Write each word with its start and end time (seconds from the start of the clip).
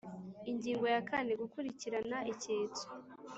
Ingingo 0.51 0.85
ya 0.93 1.01
kane 1.09 1.31
Gukurikirana 1.41 2.17
icyitso 2.31 2.85